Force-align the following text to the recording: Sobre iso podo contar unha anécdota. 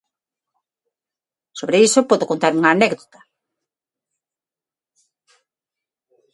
Sobre 1.59 1.77
iso 1.87 2.07
podo 2.09 2.29
contar 2.31 2.51
unha 2.59 2.71
anécdota. 2.75 3.19